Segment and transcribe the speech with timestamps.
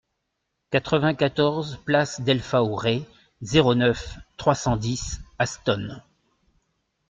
[0.71, 3.05] quatre-vingt-quatorze place del Faouré,
[3.43, 6.01] zéro neuf, trois cent dix, Aston